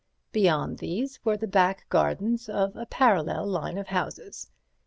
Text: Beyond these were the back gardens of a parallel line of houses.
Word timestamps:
Beyond 0.31 0.79
these 0.79 1.23
were 1.23 1.37
the 1.37 1.45
back 1.45 1.87
gardens 1.89 2.49
of 2.49 2.75
a 2.75 2.87
parallel 2.87 3.45
line 3.45 3.77
of 3.77 3.85
houses. 3.89 4.49